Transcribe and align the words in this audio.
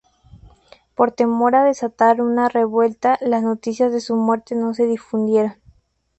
Por 0.95 1.11
temor 1.11 1.53
a 1.53 1.63
desatar 1.63 2.23
una 2.23 2.49
revuelta, 2.49 3.19
las 3.21 3.43
noticias 3.43 3.91
de 3.93 4.01
su 4.01 4.15
muerte 4.15 4.55
no 4.55 4.73
se 4.73 4.87
difundieron. 4.87 5.57